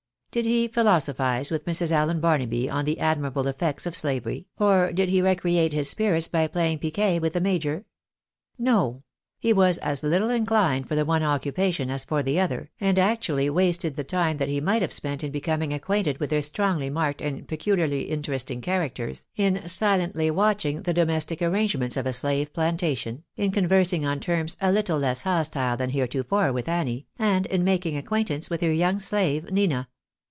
Did 0.33 0.45
he 0.45 0.69
philosophise 0.69 1.51
with 1.51 1.65
Mrs. 1.65 1.91
Allen 1.91 2.21
Barnaby 2.21 2.69
on 2.69 2.85
the 2.85 2.99
admirable 3.01 3.47
effects 3.47 3.85
of 3.85 3.97
slavery, 3.97 4.47
or 4.57 4.93
did 4.93 5.09
he 5.09 5.21
recreate 5.21 5.73
his 5.73 5.89
spirits 5.89 6.29
by 6.29 6.47
playing 6.47 6.79
piquet 6.79 7.19
with 7.19 7.33
the 7.33 7.41
major? 7.41 7.83
No! 8.57 9.03
He 9.39 9.51
was 9.51 9.77
as 9.79 10.03
little 10.03 10.29
inchned 10.29 10.87
for 10.87 10.95
the 10.95 11.03
one 11.03 11.21
occupation 11.21 11.89
as 11.89 12.05
for 12.05 12.23
the 12.23 12.39
other, 12.39 12.71
and 12.79 12.97
actually 12.97 13.49
wasted 13.49 13.97
the 13.97 14.05
time 14.05 14.37
that 14.37 14.47
he 14.47 14.61
might 14.61 14.81
have 14.81 14.93
spent 14.93 15.21
in 15.21 15.31
becoming 15.31 15.73
acquainted 15.73 16.19
with 16.21 16.29
their 16.29 16.41
strongly 16.41 16.89
marked 16.89 17.21
and 17.21 17.45
peculiarly 17.45 18.03
interesting 18.03 18.61
characters, 18.61 19.27
in 19.35 19.67
silently 19.67 20.31
watching 20.31 20.83
the 20.83 20.93
domestic 20.93 21.41
arrangements 21.41 21.97
of 21.97 22.05
a 22.05 22.13
slave 22.13 22.53
plantation, 22.53 23.25
in 23.35 23.51
conversing 23.51 24.05
on 24.05 24.21
terms 24.21 24.55
a 24.61 24.71
little 24.71 24.97
less 24.97 25.23
hostile 25.23 25.75
than 25.75 25.89
heretofore 25.89 26.53
with 26.53 26.69
Annie, 26.69 27.05
and 27.19 27.45
in 27.47 27.65
making 27.65 27.97
acquaint 27.97 28.29
ance 28.29 28.47
vpith 28.47 28.61
her 28.61 28.71
young 28.71 28.97
slave 28.97 29.51
Nina. 29.51 29.89